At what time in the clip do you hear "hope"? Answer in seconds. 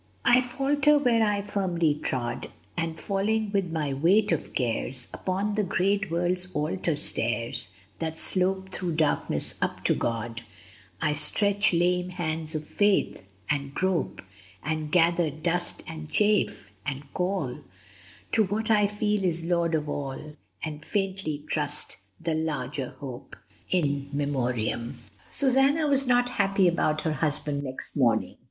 22.99-23.35